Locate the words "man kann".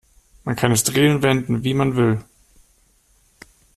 0.45-0.71